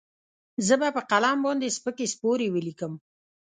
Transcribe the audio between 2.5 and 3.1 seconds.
وليکم.